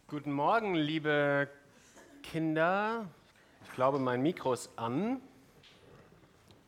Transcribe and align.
Guten 0.08 0.32
Morgen, 0.32 0.74
liebe 0.74 1.48
Kinder. 2.22 3.06
Ich 3.64 3.72
glaube, 3.72 3.98
mein 3.98 4.20
Mikro 4.20 4.52
ist 4.52 4.70
an. 4.76 5.22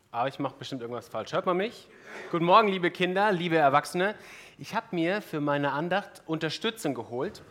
Aber 0.09 0.27
ich 0.27 0.39
mache 0.39 0.55
bestimmt 0.57 0.81
irgendwas 0.81 1.07
falsch. 1.07 1.33
Hört 1.33 1.45
man 1.45 1.57
mich? 1.57 1.87
Guten 2.31 2.45
Morgen, 2.45 2.67
liebe 2.67 2.89
Kinder, 2.89 3.31
liebe 3.31 3.57
Erwachsene. 3.57 4.15
Ich 4.61 4.75
habe 4.75 4.87
mir 4.91 5.21
für 5.21 5.39
meine 5.39 5.71
Andacht 5.71 6.21
Unterstützung 6.25 6.93
geholt, 6.93 7.43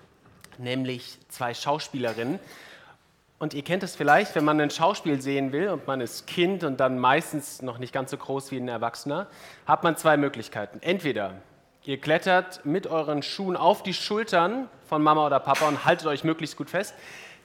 nämlich 0.59 1.17
zwei 1.31 1.55
Schauspielerinnen. 1.55 2.39
Und 3.39 3.55
ihr 3.55 3.63
kennt 3.63 3.83
es 3.83 3.97
vielleicht, 3.97 4.35
wenn 4.35 4.45
man 4.45 4.61
ein 4.61 4.69
Schauspiel 4.69 5.19
sehen 5.23 5.51
will 5.51 5.71
und 5.71 5.87
man 5.87 6.03
ist 6.03 6.27
Kind 6.27 6.65
und 6.65 6.81
dann 6.81 6.99
meistens 6.99 7.63
noch 7.63 7.79
nicht 7.79 7.95
ganz 7.95 8.11
so 8.11 8.19
groß 8.19 8.51
wie 8.51 8.59
ein 8.59 8.69
Erwachsener, 8.69 9.27
hat 9.65 9.85
man 9.85 9.97
zwei 9.97 10.19
Möglichkeiten. 10.19 10.81
Entweder 10.83 11.37
ihr 11.87 11.99
klettert 11.99 12.67
mit 12.67 12.87
euren 12.87 13.23
Schuhen 13.23 13.57
auf 13.57 13.83
die 13.83 13.95
Schultern 13.95 14.69
von 14.87 15.03
Mama 15.03 15.25
oder 15.25 15.41
Papa 15.41 15.67
und 15.67 15.87
haltet 15.87 16.07
euch 16.09 16.25
möglichst 16.25 16.59
gut 16.59 16.69
fest. 16.69 16.95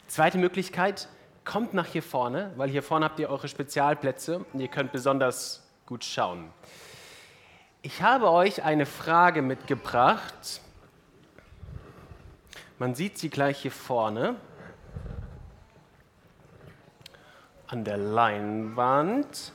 Zweite 0.07 0.39
Möglichkeit, 0.39 1.07
kommt 1.45 1.73
nach 1.73 1.87
hier 1.87 2.03
vorne, 2.03 2.51
weil 2.57 2.69
hier 2.69 2.83
vorne 2.83 3.05
habt 3.05 3.17
ihr 3.17 3.29
eure 3.29 3.47
Spezialplätze 3.47 4.43
und 4.51 4.59
ihr 4.59 4.67
könnt 4.67 4.91
besonders 4.91 5.65
gut 5.85 6.03
schauen. 6.03 6.49
Ich 7.85 8.01
habe 8.01 8.31
euch 8.31 8.63
eine 8.63 8.85
Frage 8.85 9.41
mitgebracht. 9.41 10.61
Man 12.79 12.95
sieht 12.95 13.17
sie 13.17 13.29
gleich 13.29 13.59
hier 13.59 13.73
vorne 13.73 14.37
an 17.67 17.83
der 17.83 17.97
Leinwand. 17.97 19.51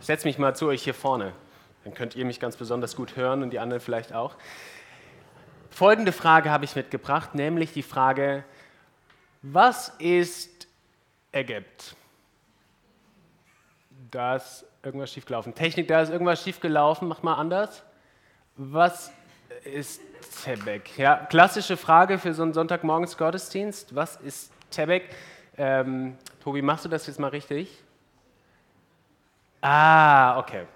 Ich 0.00 0.06
setze 0.06 0.26
mich 0.26 0.38
mal 0.38 0.56
zu 0.56 0.66
euch 0.66 0.82
hier 0.82 0.92
vorne. 0.92 1.32
Dann 1.84 1.94
könnt 1.94 2.16
ihr 2.16 2.24
mich 2.24 2.40
ganz 2.40 2.56
besonders 2.56 2.96
gut 2.96 3.14
hören 3.14 3.44
und 3.44 3.50
die 3.50 3.60
anderen 3.60 3.80
vielleicht 3.80 4.12
auch. 4.12 4.34
Folgende 5.70 6.10
Frage 6.10 6.50
habe 6.50 6.64
ich 6.64 6.74
mitgebracht, 6.74 7.36
nämlich 7.36 7.72
die 7.72 7.84
Frage, 7.84 8.42
was 9.42 9.90
ist 10.00 10.66
Ägypt? 11.30 11.94
Da 14.10 14.34
ist 14.34 14.67
irgendwas 14.82 15.12
schiefgelaufen. 15.12 15.54
Technik, 15.54 15.88
da 15.88 16.02
ist 16.02 16.10
irgendwas 16.10 16.42
schiefgelaufen. 16.42 17.08
Mach 17.08 17.22
mal 17.22 17.34
anders. 17.34 17.82
Was 18.56 19.12
ist 19.64 20.00
Tebek? 20.44 20.96
Ja, 20.98 21.16
klassische 21.16 21.76
Frage 21.76 22.18
für 22.18 22.34
so 22.34 22.42
einen 22.42 22.54
Sonntagmorgens 22.54 23.16
Gottesdienst. 23.16 23.94
Was 23.94 24.16
ist 24.16 24.52
Tebek? 24.70 25.04
Ähm, 25.56 26.16
Tobi, 26.42 26.62
machst 26.62 26.84
du 26.84 26.88
das 26.88 27.06
jetzt 27.06 27.18
mal 27.18 27.28
richtig? 27.28 27.82
Ah, 29.60 30.38
okay. 30.38 30.66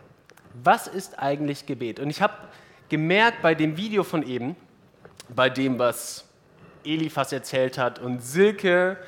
Was 0.63 0.87
ist 0.87 1.19
eigentlich 1.19 1.67
Gebet? 1.67 2.01
Und 2.01 2.11
ich 2.11 2.21
habe 2.21 2.35
gemerkt 2.89 3.43
bei 3.43 3.55
dem 3.55 3.77
Video 3.77 4.05
von 4.05 4.23
eben, 4.23 4.57
bei 5.29 5.49
dem, 5.49 5.79
was 5.79 6.29
Elifas 6.85 7.33
erzählt 7.33 7.79
hat 7.79 8.01
und 8.01 8.21
Silke 8.21 8.99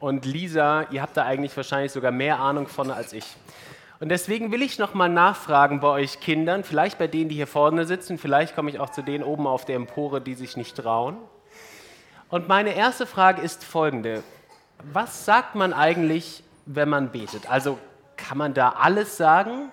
und 0.00 0.24
Lisa, 0.24 0.86
ihr 0.90 1.02
habt 1.02 1.16
da 1.16 1.26
eigentlich 1.26 1.56
wahrscheinlich 1.56 1.92
sogar 1.92 2.10
mehr 2.10 2.40
Ahnung 2.40 2.66
von 2.66 2.90
als 2.90 3.12
ich. 3.12 3.36
Und 4.00 4.08
deswegen 4.08 4.50
will 4.50 4.62
ich 4.62 4.78
nochmal 4.78 5.10
nachfragen 5.10 5.80
bei 5.80 5.88
euch 5.88 6.20
Kindern, 6.20 6.64
vielleicht 6.64 6.98
bei 6.98 7.06
denen, 7.06 7.28
die 7.28 7.34
hier 7.34 7.46
vorne 7.46 7.84
sitzen, 7.84 8.16
vielleicht 8.16 8.54
komme 8.54 8.70
ich 8.70 8.80
auch 8.80 8.88
zu 8.88 9.02
denen 9.02 9.22
oben 9.22 9.46
auf 9.46 9.66
der 9.66 9.76
Empore, 9.76 10.22
die 10.22 10.32
sich 10.32 10.56
nicht 10.56 10.74
trauen. 10.74 11.18
Und 12.30 12.48
meine 12.48 12.74
erste 12.74 13.04
Frage 13.04 13.42
ist 13.42 13.62
folgende. 13.62 14.22
Was 14.90 15.26
sagt 15.26 15.54
man 15.54 15.74
eigentlich, 15.74 16.42
wenn 16.64 16.88
man 16.88 17.10
betet? 17.10 17.50
Also 17.50 17.78
kann 18.16 18.38
man 18.38 18.54
da 18.54 18.70
alles 18.70 19.18
sagen? 19.18 19.68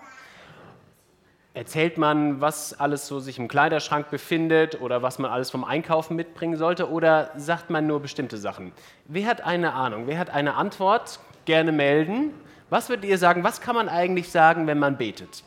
Erzählt 1.53 1.97
man, 1.97 2.41
was 2.41 2.77
alles 2.77 3.07
so 3.07 3.21
sich 3.21 3.39
im 3.39 3.47
Kleiderschrank 3.47 4.09
befindet 4.09 4.81
oder 4.81 5.01
was 5.01 5.19
man 5.19 5.31
alles 5.31 5.49
vom 5.51 5.63
Einkaufen 5.63 6.17
mitbringen 6.17 6.57
sollte 6.57 6.91
oder 6.91 7.31
sagt 7.37 7.69
man 7.69 7.87
nur 7.87 8.01
bestimmte 8.01 8.37
Sachen? 8.37 8.73
Wer 9.05 9.25
hat 9.25 9.41
eine 9.41 9.71
Ahnung? 9.71 10.05
Wer 10.05 10.19
hat 10.19 10.29
eine 10.29 10.55
Antwort? 10.55 11.21
Gerne 11.45 11.71
melden. 11.71 12.33
Was 12.69 12.89
würdet 12.89 13.05
ihr 13.05 13.17
sagen, 13.17 13.43
was 13.43 13.61
kann 13.61 13.75
man 13.75 13.87
eigentlich 13.89 14.29
sagen, 14.29 14.67
wenn 14.67 14.79
man 14.79 14.97
betet? 14.97 15.43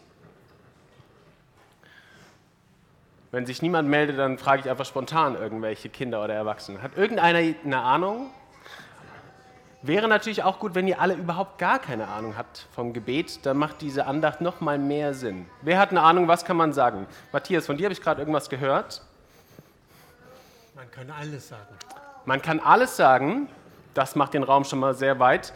Wenn 3.31 3.47
sich 3.47 3.63
niemand 3.63 3.89
meldet, 3.89 4.19
dann 4.19 4.39
frage 4.39 4.63
ich 4.63 4.71
einfach 4.71 4.87
spontan 4.87 5.37
irgendwelche 5.37 5.89
Kinder 5.89 6.25
oder 6.25 6.35
Erwachsene. 6.35 6.83
Hat 6.83 6.97
irgendeiner 6.97 7.39
eine 7.39 7.81
Ahnung? 7.81 8.31
Wäre 9.83 10.09
natürlich 10.09 10.43
auch 10.43 10.59
gut, 10.59 10.75
wenn 10.75 10.87
ihr 10.89 11.01
alle 11.01 11.15
überhaupt 11.15 11.59
gar 11.59 11.79
keine 11.79 12.09
Ahnung 12.09 12.37
habt 12.37 12.67
vom 12.75 12.93
Gebet, 12.93 13.47
dann 13.47 13.57
macht 13.57 13.81
diese 13.81 14.07
Andacht 14.07 14.41
noch 14.41 14.61
mal 14.61 14.79
mehr 14.79 15.15
Sinn. 15.15 15.47
Wer 15.63 15.79
hat 15.79 15.91
eine 15.91 16.03
Ahnung, 16.03 16.29
was 16.29 16.45
kann 16.45 16.57
man 16.57 16.73
sagen? 16.73 17.07
Matthias, 17.33 17.67
von 17.67 17.79
dir 17.79 17.85
habe 17.85 17.93
ich 17.93 18.03
gerade 18.03 18.21
irgendwas 18.21 18.51
gehört. 18.51 19.03
Man 20.75 20.91
kann 20.91 21.11
alles 21.11 21.49
sagen. 21.49 21.75
Man 22.27 22.43
kann 22.43 22.61
alles 22.61 22.97
sagen. 22.97 23.49
Das 23.95 24.17
macht 24.17 24.35
den 24.35 24.43
Raum 24.43 24.65
schon 24.65 24.81
mal 24.81 24.95
sehr 24.95 25.19
weit. 25.19 25.53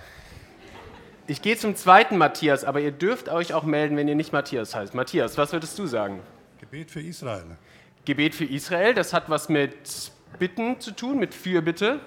Ich 1.27 1.41
gehe 1.41 1.57
zum 1.57 1.75
zweiten 1.75 2.19
Matthias, 2.19 2.65
aber 2.65 2.81
ihr 2.81 2.91
dürft 2.91 3.31
euch 3.31 3.55
auch 3.55 3.63
melden, 3.63 3.97
wenn 3.97 4.07
ihr 4.07 4.15
nicht 4.15 4.35
Matthias 4.35 4.75
heißt. 4.75 4.95
Matthias, 4.95 5.39
was 5.39 5.55
würdest 5.55 5.79
du 5.79 5.87
sagen? 5.87 6.21
Gebet 6.61 6.91
für 6.91 7.01
Israel. 7.01 7.57
Gebet 8.05 8.35
für 8.35 8.45
Israel, 8.45 8.93
das 8.93 9.15
hat 9.15 9.31
was 9.31 9.49
mit 9.49 9.73
Bitten 10.39 10.81
zu 10.81 10.91
tun, 10.91 11.19
mit 11.19 11.33
Fürbitte. 11.33 12.01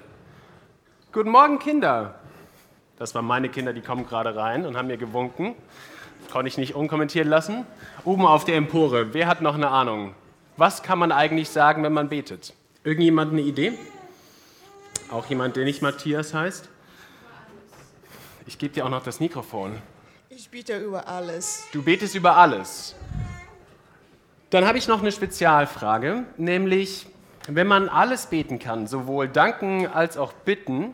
Guten 1.11 1.31
Morgen, 1.31 1.57
Kinder. 1.57 2.19
Das 2.99 3.15
waren 3.15 3.25
meine 3.25 3.49
Kinder, 3.49 3.73
die 3.73 3.81
kommen 3.81 4.05
gerade 4.05 4.35
rein 4.35 4.67
und 4.67 4.77
haben 4.77 4.85
mir 4.87 4.97
gewunken. 4.97 5.55
Konnte 6.31 6.49
ich 6.49 6.59
nicht 6.59 6.75
unkommentiert 6.75 7.25
lassen. 7.25 7.65
Oben 8.05 8.27
auf 8.27 8.45
der 8.45 8.55
Empore, 8.55 9.15
wer 9.15 9.25
hat 9.25 9.41
noch 9.41 9.55
eine 9.55 9.69
Ahnung? 9.69 10.13
Was 10.57 10.83
kann 10.83 10.99
man 10.99 11.11
eigentlich 11.11 11.49
sagen, 11.49 11.81
wenn 11.81 11.93
man 11.93 12.09
betet? 12.09 12.53
Irgendjemand 12.83 13.31
eine 13.31 13.41
Idee? 13.41 13.73
Auch 15.09 15.25
jemand, 15.25 15.55
der 15.55 15.63
nicht 15.63 15.81
Matthias 15.81 16.35
heißt? 16.35 16.69
Ich 18.47 18.57
gebe 18.57 18.73
dir 18.73 18.85
auch 18.85 18.89
noch 18.89 19.03
das 19.03 19.19
Mikrofon. 19.19 19.79
Ich 20.29 20.49
bete 20.49 20.77
über 20.77 21.05
alles. 21.05 21.65
Du 21.73 21.83
betest 21.83 22.15
über 22.15 22.37
alles. 22.37 22.95
Dann 24.49 24.65
habe 24.65 24.77
ich 24.77 24.87
noch 24.87 25.01
eine 25.01 25.11
Spezialfrage, 25.11 26.23
nämlich 26.37 27.07
wenn 27.49 27.67
man 27.67 27.89
alles 27.89 28.27
beten 28.27 28.57
kann, 28.57 28.87
sowohl 28.87 29.27
danken 29.27 29.85
als 29.87 30.17
auch 30.17 30.31
bitten, 30.31 30.93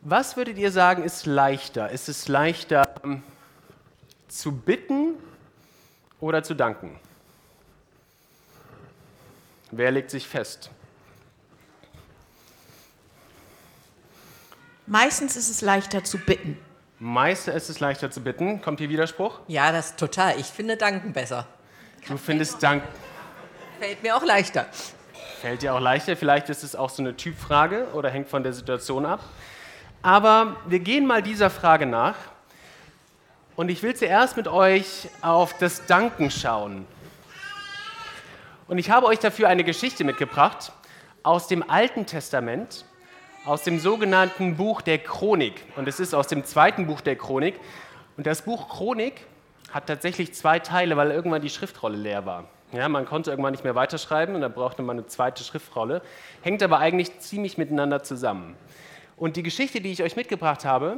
was 0.00 0.36
würdet 0.38 0.56
ihr 0.56 0.72
sagen, 0.72 1.04
ist 1.04 1.26
leichter? 1.26 1.90
Ist 1.90 2.08
es 2.08 2.26
leichter 2.26 2.94
ähm, 3.04 3.22
zu 4.28 4.52
bitten 4.52 5.14
oder 6.20 6.42
zu 6.42 6.54
danken? 6.54 6.98
Wer 9.70 9.90
legt 9.90 10.10
sich 10.10 10.26
fest? 10.26 10.70
Meistens 14.86 15.36
ist 15.36 15.48
es 15.48 15.60
leichter 15.60 16.02
zu 16.02 16.18
bitten. 16.18 16.58
Meistens 16.98 17.54
ist 17.54 17.68
es 17.70 17.80
leichter 17.80 18.10
zu 18.10 18.20
bitten. 18.20 18.60
Kommt 18.62 18.80
hier 18.80 18.88
Widerspruch? 18.88 19.40
Ja, 19.48 19.72
das 19.72 19.90
ist 19.90 19.98
total. 19.98 20.38
Ich 20.38 20.46
finde 20.46 20.76
Danken 20.76 21.12
besser. 21.12 21.46
Du 22.08 22.16
findest 22.16 22.62
Dank. 22.62 22.82
Fällt 23.78 24.02
mir 24.02 24.16
auch 24.16 24.24
leichter. 24.24 24.66
Fällt 25.40 25.62
dir 25.62 25.74
auch 25.74 25.80
leichter. 25.80 26.16
Vielleicht 26.16 26.48
ist 26.48 26.62
es 26.62 26.74
auch 26.74 26.90
so 26.90 27.02
eine 27.02 27.16
Typfrage 27.16 27.88
oder 27.94 28.10
hängt 28.10 28.28
von 28.28 28.42
der 28.42 28.52
Situation 28.52 29.06
ab. 29.06 29.20
Aber 30.02 30.56
wir 30.66 30.80
gehen 30.80 31.06
mal 31.06 31.22
dieser 31.22 31.50
Frage 31.50 31.86
nach. 31.86 32.16
Und 33.54 33.68
ich 33.68 33.82
will 33.82 33.94
zuerst 33.94 34.36
mit 34.36 34.48
euch 34.48 35.08
auf 35.20 35.56
das 35.58 35.86
Danken 35.86 36.30
schauen. 36.30 36.86
Und 38.66 38.78
ich 38.78 38.90
habe 38.90 39.06
euch 39.06 39.18
dafür 39.18 39.48
eine 39.48 39.64
Geschichte 39.64 40.02
mitgebracht 40.02 40.72
aus 41.22 41.46
dem 41.46 41.68
Alten 41.68 42.06
Testament, 42.06 42.84
aus 43.44 43.62
dem 43.64 43.80
sogenannten 43.80 44.56
Buch 44.56 44.82
der 44.82 44.98
Chronik. 44.98 45.64
Und 45.76 45.88
es 45.88 45.98
ist 45.98 46.14
aus 46.14 46.28
dem 46.28 46.44
zweiten 46.44 46.86
Buch 46.86 47.00
der 47.00 47.16
Chronik. 47.16 47.58
Und 48.16 48.26
das 48.26 48.42
Buch 48.42 48.68
Chronik 48.68 49.26
hat 49.72 49.86
tatsächlich 49.86 50.32
zwei 50.34 50.58
Teile, 50.58 50.96
weil 50.96 51.10
irgendwann 51.10 51.42
die 51.42 51.50
Schriftrolle 51.50 51.96
leer 51.96 52.24
war. 52.24 52.44
Ja, 52.72 52.88
man 52.88 53.04
konnte 53.04 53.30
irgendwann 53.30 53.52
nicht 53.52 53.64
mehr 53.64 53.74
weiterschreiben 53.74 54.34
und 54.34 54.40
dann 54.40 54.52
brauchte 54.52 54.82
man 54.82 54.98
eine 54.98 55.06
zweite 55.06 55.44
Schriftrolle, 55.44 56.02
hängt 56.40 56.62
aber 56.62 56.78
eigentlich 56.78 57.18
ziemlich 57.18 57.58
miteinander 57.58 58.02
zusammen. 58.02 58.56
Und 59.16 59.36
die 59.36 59.42
Geschichte, 59.42 59.80
die 59.80 59.92
ich 59.92 60.02
euch 60.02 60.16
mitgebracht 60.16 60.64
habe, 60.64 60.96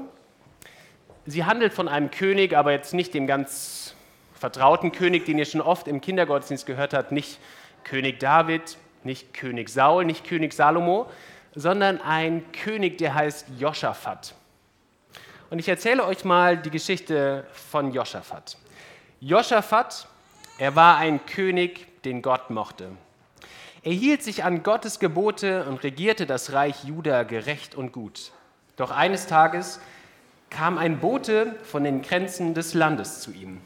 sie 1.27 1.45
handelt 1.45 1.73
von 1.73 1.89
einem 1.89 2.11
König, 2.11 2.57
aber 2.57 2.71
jetzt 2.73 2.95
nicht 2.95 3.13
dem 3.13 3.27
ganz 3.27 3.97
vertrauten 4.35 4.93
König, 4.93 5.25
den 5.25 5.39
ihr 5.39 5.47
schon 5.47 5.61
oft 5.61 5.89
im 5.89 6.01
Kindergottesdienst 6.01 6.67
gehört 6.67 6.95
habt, 6.95 7.11
nicht 7.11 7.41
König 7.83 8.21
David, 8.21 8.77
nicht 9.03 9.35
König 9.35 9.69
Saul, 9.69 10.05
nicht 10.05 10.25
König 10.25 10.53
Salomo, 10.53 11.07
sondern 11.55 12.01
ein 12.01 12.51
König, 12.53 12.99
der 12.99 13.15
heißt 13.15 13.47
Joschafat. 13.59 14.35
Und 15.51 15.59
ich 15.59 15.69
erzähle 15.69 16.05
euch 16.05 16.25
mal 16.25 16.57
die 16.57 16.71
Geschichte 16.71 17.47
von 17.53 17.93
Joschafat. 17.93 18.57
Joschafat 19.21 20.09
er 20.57 20.77
war 20.77 20.99
ein 20.99 21.27
König, 21.27 22.03
den 22.05 22.23
Gott 22.23 22.51
mochte. 22.51 22.91
Er 23.83 23.93
hielt 23.93 24.23
sich 24.23 24.45
an 24.45 24.63
Gottes 24.63 25.01
Gebote 25.01 25.65
und 25.65 25.83
regierte 25.83 26.27
das 26.27 26.53
Reich 26.53 26.85
Juda 26.85 27.25
gerecht 27.25 27.75
und 27.75 27.93
gut. 27.93 28.31
Doch 28.77 28.93
eines 28.93 29.27
Tages 29.27 29.81
kam 30.51 30.79
ein 30.79 31.01
Bote 31.01 31.57
von 31.65 31.83
den 31.83 32.03
Grenzen 32.03 32.55
des 32.55 32.73
Landes 32.73 33.21
zu 33.21 33.33
ihm. 33.33 33.61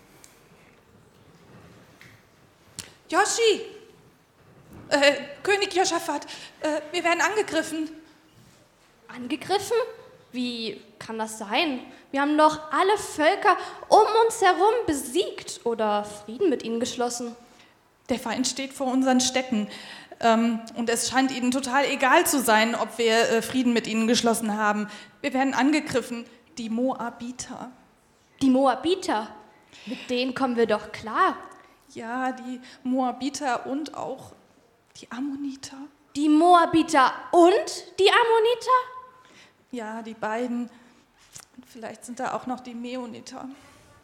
Yoshi! 3.11 3.78
Äh, 4.91 5.13
König 5.43 5.75
Josaphat, 5.75 6.25
äh, 6.61 6.81
wir 6.93 7.05
werden 7.05 7.21
angegriffen. 7.21 7.91
Angegriffen? 9.09 9.77
Wie 10.33 10.81
kann 10.99 11.19
das 11.19 11.39
sein? 11.39 11.81
Wir 12.11 12.23
haben 12.23 12.39
doch 12.39 12.73
alle 12.73 12.97
Völker 12.97 13.57
um 13.89 14.07
uns 14.25 14.41
herum 14.41 14.75
besiegt 14.87 15.61
oder 15.65 16.05
Frieden 16.05 16.49
mit 16.49 16.63
ihnen 16.63 16.81
geschlossen. 16.81 17.37
Der 18.09 18.19
Feind 18.19 18.47
steht 18.47 18.73
vor 18.73 18.87
unseren 18.87 19.21
Städten. 19.21 19.69
Ähm, 20.21 20.61
und 20.75 20.89
es 20.89 21.11
scheint 21.11 21.31
ihnen 21.33 21.51
total 21.51 21.85
egal 21.85 22.27
zu 22.27 22.41
sein, 22.41 22.75
ob 22.75 22.97
wir 22.99 23.31
äh, 23.31 23.43
Frieden 23.43 23.73
mit 23.73 23.87
ihnen 23.87 24.07
geschlossen 24.07 24.57
haben. 24.57 24.89
Wir 25.21 25.35
werden 25.35 25.55
angegriffen. 25.55 26.25
Die 26.57 26.71
Moabiter. 26.71 27.71
Die 28.41 28.51
Moabiter? 28.51 29.29
Mit 29.87 30.11
denen 30.11 30.35
kommen 30.35 30.57
wir 30.57 30.67
doch 30.67 30.93
klar. 30.93 31.37
Ja, 31.95 32.33
die 32.33 32.61
Moabiter 32.83 33.67
und 33.67 33.95
auch 33.95 34.33
die 35.01 35.11
Ammoniter. 35.11 35.77
Die 36.17 36.29
Moabiter 36.29 37.13
und 37.31 37.99
die 37.99 38.11
Ammoniter? 38.11 38.79
Ja, 39.71 40.03
die 40.03 40.15
beiden. 40.15 40.71
Vielleicht 41.67 42.05
sind 42.05 42.19
da 42.19 42.35
auch 42.35 42.47
noch 42.47 42.61
die 42.61 42.75
Meoniter. 42.75 43.49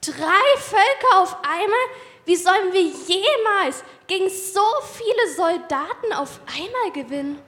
Drei 0.00 0.58
Völker 0.58 1.22
auf 1.22 1.36
einmal? 1.42 1.86
Wie 2.26 2.36
sollen 2.36 2.72
wir 2.72 2.82
jemals 2.82 3.82
gegen 4.06 4.28
so 4.28 4.60
viele 4.82 5.34
Soldaten 5.34 6.12
auf 6.14 6.40
einmal 6.46 6.92
gewinnen? 6.92 7.38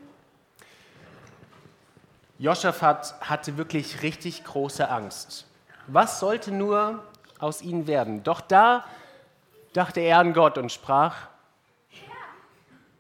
Joschafat 2.38 3.14
hatte 3.20 3.56
wirklich 3.56 4.02
richtig 4.02 4.44
große 4.44 4.88
Angst. 4.88 5.46
Was 5.86 6.20
sollte 6.20 6.50
nur 6.50 7.04
aus 7.38 7.62
ihnen 7.62 7.86
werden? 7.86 8.22
Doch 8.22 8.40
da 8.40 8.84
dachte 9.72 10.00
er 10.00 10.18
an 10.18 10.32
Gott 10.32 10.58
und 10.58 10.72
sprach, 10.72 11.28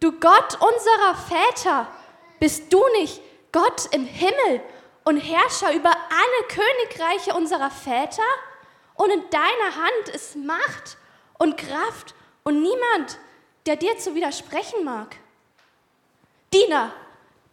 Du 0.06 0.12
Gott 0.20 0.56
unserer 0.60 1.16
Väter, 1.16 1.88
bist 2.38 2.72
du 2.72 2.80
nicht 3.00 3.20
Gott 3.50 3.86
im 3.90 4.06
Himmel 4.06 4.62
und 5.02 5.16
Herrscher 5.16 5.74
über 5.74 5.90
alle 5.90 6.48
Königreiche 6.48 7.34
unserer 7.34 7.72
Väter? 7.72 8.22
Und 8.94 9.10
in 9.10 9.28
deiner 9.30 9.74
Hand 9.74 10.08
ist 10.14 10.36
Macht 10.36 10.96
und 11.40 11.56
Kraft 11.56 12.14
und 12.44 12.62
niemand, 12.62 13.18
der 13.66 13.74
dir 13.74 13.98
zu 13.98 14.14
widersprechen 14.14 14.84
mag. 14.84 15.16
Diener, 16.54 16.92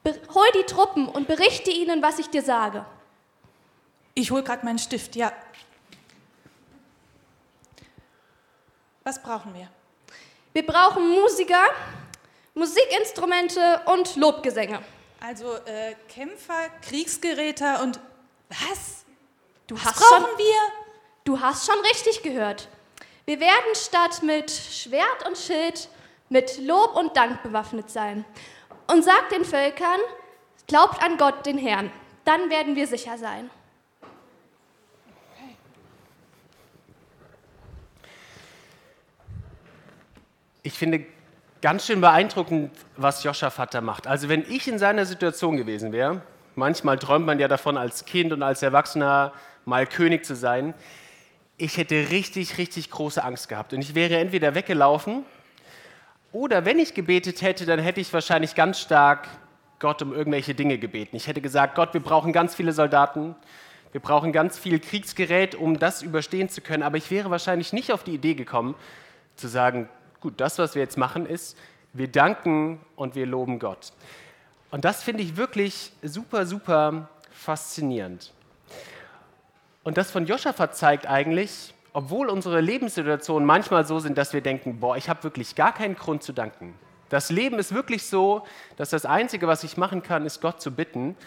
hol 0.06 0.46
die 0.54 0.68
Truppen 0.68 1.08
und 1.10 1.28
berichte 1.28 1.72
ihnen, 1.72 2.04
was 2.04 2.20
ich 2.20 2.30
dir 2.30 2.44
sage. 2.44 2.86
Ich 4.14 4.30
hol 4.30 4.44
gerade 4.44 4.64
meinen 4.64 4.78
Stift, 4.78 5.16
ja. 5.16 5.34
Was 9.04 9.24
brauchen 9.24 9.56
wir? 9.56 9.68
Wir 10.54 10.68
brauchen 10.68 11.10
Musiker, 11.10 11.64
Musikinstrumente 12.56 13.82
und 13.86 14.16
Lobgesänge. 14.16 14.80
Also 15.20 15.56
äh, 15.66 15.96
Kämpfer, 16.08 16.70
Kriegsgeräte 16.82 17.80
und 17.82 18.00
was? 18.50 19.06
Du 19.68 19.76
was 19.76 19.86
hast 19.86 20.00
brauchen 20.00 20.26
schon, 20.26 20.38
wir? 20.38 20.60
Du 21.24 21.40
hast 21.40 21.66
schon 21.66 21.80
richtig 21.86 22.22
gehört. 22.22 22.68
Wir 23.26 23.40
werden 23.40 23.76
statt 23.76 24.22
mit 24.22 24.52
Schwert 24.52 25.26
und 25.26 25.38
Schild 25.38 25.90
mit 26.30 26.60
Lob 26.60 26.96
und 26.96 27.16
Dank 27.16 27.42
bewaffnet 27.42 27.90
sein. 27.90 28.26
Und 28.88 29.04
sagt 29.04 29.32
den 29.32 29.46
Völkern, 29.46 30.00
glaubt 30.68 31.02
an 31.02 31.18
Gott, 31.18 31.46
den 31.46 31.58
Herrn. 31.58 31.92
Dann 32.26 32.50
werden 32.50 32.76
wir 32.76 32.86
sicher 32.86 33.18
sein. 33.18 33.50
Ich 40.64 40.74
finde 40.74 41.06
ganz 41.64 41.86
schön 41.86 42.02
beeindruckend, 42.02 42.72
was 42.98 43.24
Joschafat 43.24 43.74
da 43.74 43.80
macht. 43.80 44.06
Also 44.06 44.28
wenn 44.28 44.44
ich 44.50 44.68
in 44.68 44.78
seiner 44.78 45.06
Situation 45.06 45.56
gewesen 45.56 45.94
wäre, 45.94 46.22
manchmal 46.56 47.00
träumt 47.00 47.26
man 47.26 47.40
ja 47.40 47.48
davon, 47.48 47.78
als 47.78 48.04
Kind 48.04 48.34
und 48.34 48.44
als 48.44 48.62
Erwachsener 48.62 49.32
mal 49.64 49.88
König 49.88 50.26
zu 50.26 50.36
sein, 50.36 50.74
ich 51.56 51.78
hätte 51.78 52.10
richtig, 52.10 52.58
richtig 52.58 52.90
große 52.92 53.24
Angst 53.24 53.48
gehabt. 53.48 53.72
Und 53.72 53.80
ich 53.80 53.96
wäre 53.96 54.18
entweder 54.18 54.56
weggelaufen 54.56 55.24
oder 56.34 56.66
wenn 56.66 56.80
ich 56.80 56.96
gebetet 56.96 57.42
hätte, 57.42 57.66
dann 57.66 57.80
hätte 57.80 58.02
ich 58.02 58.12
wahrscheinlich 58.12 58.56
ganz 58.56 58.82
stark 58.82 59.30
Gott 59.80 60.02
um 60.02 60.14
irgendwelche 60.14 60.54
Dinge 60.56 60.78
gebeten. 60.78 61.16
Ich 61.16 61.28
hätte 61.28 61.40
gesagt, 61.40 61.76
Gott, 61.76 61.94
wir 61.94 62.02
brauchen 62.02 62.34
ganz 62.34 62.56
viele 62.56 62.74
Soldaten, 62.74 63.38
wir 63.94 64.02
brauchen 64.02 64.34
ganz 64.34 64.60
viel 64.60 64.80
Kriegsgerät, 64.80 65.56
um 65.56 65.80
das 65.80 66.02
überstehen 66.02 66.50
zu 66.50 66.60
können. 66.60 66.84
Aber 66.84 66.98
ich 66.98 67.10
wäre 67.10 67.32
wahrscheinlich 67.32 67.72
nicht 67.72 67.94
auf 67.94 68.04
die 68.04 68.16
Idee 68.16 68.34
gekommen, 68.34 68.76
zu 69.38 69.48
sagen, 69.48 69.88
gut, 70.24 70.40
das, 70.40 70.58
was 70.58 70.74
wir 70.74 70.82
jetzt 70.82 70.98
machen, 70.98 71.26
ist, 71.26 71.58
wir 71.92 72.08
danken 72.08 72.80
und 72.96 73.14
wir 73.14 73.26
loben 73.26 73.60
Gott. 73.60 73.92
Und 74.72 74.86
das 74.86 75.04
finde 75.04 75.22
ich 75.22 75.36
wirklich 75.36 75.92
super, 76.02 76.46
super 76.46 77.10
faszinierend. 77.30 78.32
Und 79.84 79.98
das 79.98 80.12
von 80.12 80.26
Josaphat 80.26 80.78
zeigt 80.78 81.08
eigentlich, 81.08 81.74
obwohl 81.92 82.30
unsere 82.30 82.62
Lebenssituationen 82.62 83.46
manchmal 83.46 83.86
so 83.86 84.00
sind, 84.00 84.18
dass 84.18 84.32
wir 84.32 84.40
denken, 84.40 84.80
boah, 84.80 84.96
ich 84.96 85.10
habe 85.10 85.24
wirklich 85.24 85.56
gar 85.56 85.74
keinen 85.74 85.96
Grund 85.96 86.24
zu 86.24 86.32
danken. 86.32 86.74
Das 87.10 87.30
Leben 87.30 87.60
ist 87.60 87.74
wirklich 87.74 88.06
so, 88.06 88.48
dass 88.78 88.92
das 88.92 89.06
Einzige, 89.06 89.46
was 89.48 89.66
ich 89.66 89.76
machen 89.76 90.04
kann, 90.04 90.26
ist 90.26 90.40
Gott 90.40 90.62
zu 90.62 90.72
bitten, 90.72 91.18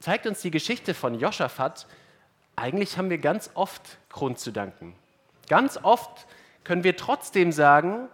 zeigt 0.00 0.26
uns 0.26 0.40
die 0.40 0.50
Geschichte 0.50 0.94
von 0.94 1.14
Josaphat, 1.14 1.86
eigentlich 2.56 2.96
haben 2.96 3.10
wir 3.10 3.18
ganz 3.18 3.50
oft 3.52 3.98
Grund 4.08 4.38
zu 4.38 4.52
danken. 4.52 4.96
Ganz 5.48 5.78
oft 5.82 6.26
können 6.64 6.82
wir 6.82 6.96
trotzdem 6.96 7.52
sagen, 7.52 8.08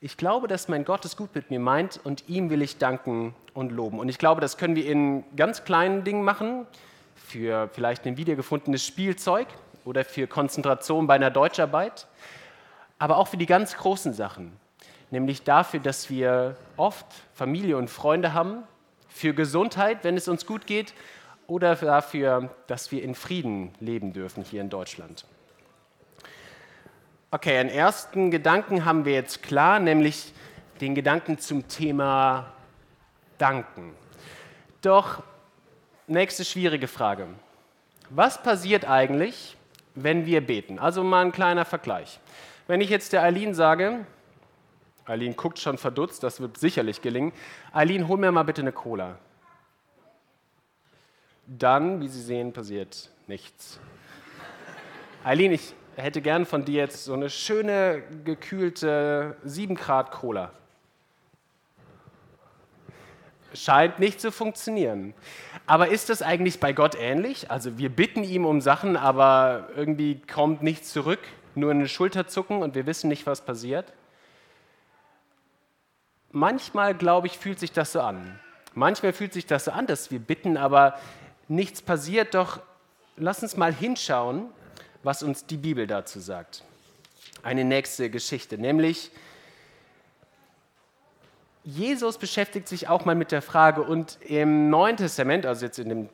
ich 0.00 0.16
glaube, 0.16 0.48
dass 0.48 0.68
mein 0.68 0.84
Gott 0.84 1.04
es 1.04 1.16
gut 1.16 1.34
mit 1.34 1.50
mir 1.50 1.60
meint 1.60 2.00
und 2.02 2.24
ihm 2.26 2.48
will 2.48 2.62
ich 2.62 2.78
danken 2.78 3.34
und 3.52 3.70
loben. 3.70 3.98
Und 3.98 4.08
ich 4.08 4.16
glaube, 4.16 4.40
das 4.40 4.56
können 4.56 4.74
wir 4.74 4.86
in 4.86 5.24
ganz 5.36 5.64
kleinen 5.64 6.04
Dingen 6.04 6.24
machen, 6.24 6.66
für 7.14 7.68
vielleicht 7.72 8.06
ein 8.06 8.16
wiedergefundenes 8.16 8.84
Spielzeug 8.84 9.46
oder 9.84 10.04
für 10.04 10.26
Konzentration 10.26 11.06
bei 11.06 11.14
einer 11.14 11.30
Deutscharbeit, 11.30 12.06
aber 12.98 13.18
auch 13.18 13.28
für 13.28 13.36
die 13.36 13.46
ganz 13.46 13.76
großen 13.76 14.14
Sachen, 14.14 14.52
nämlich 15.10 15.42
dafür, 15.42 15.80
dass 15.80 16.08
wir 16.08 16.56
oft 16.76 17.06
Familie 17.34 17.76
und 17.76 17.88
Freunde 17.90 18.32
haben, 18.32 18.62
für 19.08 19.34
Gesundheit, 19.34 20.02
wenn 20.02 20.16
es 20.16 20.28
uns 20.28 20.46
gut 20.46 20.66
geht, 20.66 20.94
oder 21.46 21.74
dafür, 21.74 22.48
dass 22.68 22.90
wir 22.90 23.02
in 23.02 23.14
Frieden 23.14 23.72
leben 23.80 24.12
dürfen 24.12 24.44
hier 24.44 24.60
in 24.60 24.70
Deutschland. 24.70 25.26
Okay, 27.32 27.58
einen 27.58 27.70
ersten 27.70 28.32
Gedanken 28.32 28.84
haben 28.84 29.04
wir 29.04 29.12
jetzt 29.12 29.44
klar, 29.44 29.78
nämlich 29.78 30.32
den 30.80 30.96
Gedanken 30.96 31.38
zum 31.38 31.68
Thema 31.68 32.52
Danken. 33.38 33.94
Doch 34.82 35.22
nächste 36.08 36.44
schwierige 36.44 36.88
Frage. 36.88 37.28
Was 38.08 38.42
passiert 38.42 38.84
eigentlich, 38.84 39.56
wenn 39.94 40.26
wir 40.26 40.44
beten? 40.44 40.80
Also 40.80 41.04
mal 41.04 41.24
ein 41.24 41.30
kleiner 41.30 41.64
Vergleich. 41.64 42.18
Wenn 42.66 42.80
ich 42.80 42.90
jetzt 42.90 43.12
der 43.12 43.22
Eileen 43.22 43.54
sage, 43.54 44.04
Eileen 45.06 45.36
guckt 45.36 45.60
schon 45.60 45.78
verdutzt, 45.78 46.24
das 46.24 46.40
wird 46.40 46.58
sicherlich 46.58 47.00
gelingen, 47.00 47.32
Eileen, 47.72 48.08
hol 48.08 48.18
mir 48.18 48.32
mal 48.32 48.42
bitte 48.42 48.62
eine 48.62 48.72
Cola. 48.72 49.18
Dann, 51.46 52.00
wie 52.00 52.08
Sie 52.08 52.22
sehen, 52.22 52.52
passiert 52.52 53.08
nichts. 53.28 53.78
Eileen, 55.22 55.52
ich 55.52 55.74
hätte 55.96 56.20
gern 56.20 56.46
von 56.46 56.64
dir 56.64 56.82
jetzt 56.82 57.04
so 57.04 57.14
eine 57.14 57.30
schöne, 57.30 58.02
gekühlte 58.24 59.36
7 59.44 59.74
Grad 59.74 60.10
Cola. 60.10 60.52
Scheint 63.52 63.98
nicht 63.98 64.20
zu 64.20 64.30
funktionieren. 64.30 65.12
Aber 65.66 65.88
ist 65.88 66.08
das 66.08 66.22
eigentlich 66.22 66.60
bei 66.60 66.72
Gott 66.72 66.94
ähnlich? 66.94 67.50
Also 67.50 67.78
wir 67.78 67.88
bitten 67.88 68.22
ihm 68.22 68.46
um 68.46 68.60
Sachen, 68.60 68.96
aber 68.96 69.68
irgendwie 69.74 70.20
kommt 70.20 70.62
nichts 70.62 70.92
zurück, 70.92 71.20
nur 71.54 71.72
eine 71.72 71.88
Schulterzucken 71.88 72.62
und 72.62 72.74
wir 72.74 72.86
wissen 72.86 73.08
nicht, 73.08 73.26
was 73.26 73.40
passiert? 73.40 73.92
Manchmal, 76.30 76.94
glaube 76.94 77.26
ich, 77.26 77.38
fühlt 77.38 77.58
sich 77.58 77.72
das 77.72 77.92
so 77.92 78.00
an. 78.00 78.38
Manchmal 78.74 79.12
fühlt 79.12 79.32
sich 79.32 79.46
das 79.46 79.64
so 79.64 79.72
an, 79.72 79.88
dass 79.88 80.12
wir 80.12 80.20
bitten, 80.20 80.56
aber 80.56 80.96
nichts 81.48 81.82
passiert. 81.82 82.34
Doch 82.34 82.60
lass 83.16 83.42
uns 83.42 83.56
mal 83.56 83.72
hinschauen, 83.72 84.48
was 85.02 85.22
uns 85.22 85.46
die 85.46 85.56
Bibel 85.56 85.86
dazu 85.86 86.20
sagt. 86.20 86.64
Eine 87.42 87.64
nächste 87.64 88.10
Geschichte, 88.10 88.58
nämlich 88.58 89.10
Jesus 91.64 92.18
beschäftigt 92.18 92.68
sich 92.68 92.88
auch 92.88 93.04
mal 93.04 93.14
mit 93.14 93.32
der 93.32 93.42
Frage 93.42 93.82
und 93.82 94.18
im 94.22 94.70
Neuen 94.70 94.96
Testament, 94.96 95.44
also 95.44 95.66
jetzt 95.66 95.78
in 95.78 95.88
dem 95.88 96.08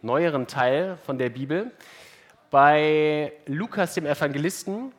neueren 0.00 0.46
Teil 0.46 0.98
von 1.04 1.18
der 1.18 1.28
Bibel, 1.28 1.70
bei 2.50 3.32
Lukas 3.46 3.94
dem 3.94 4.06
Evangelisten, 4.06 4.92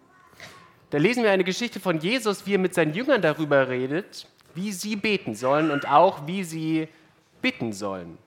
da 0.91 1.00
lesen 1.00 1.24
wir 1.24 1.32
eine 1.32 1.43
Geschichte 1.43 1.79
von 1.79 2.00
Jesus, 2.00 2.46
wie 2.46 2.53
er 2.53 2.60
mit 2.60 2.75
seinen 2.75 2.93
Jüngern 2.93 3.22
darüber 3.22 3.67
redet, 3.67 4.27
wie 4.53 4.72
sie 4.72 4.96
beten 4.96 5.34
sollen 5.34 5.72
und 5.72 5.88
auch 5.89 6.27
wie 6.27 6.43
sie 6.43 6.88
bitten 7.41 7.74
sollen. 7.74 8.17